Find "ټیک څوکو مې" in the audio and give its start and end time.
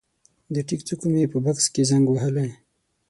0.67-1.23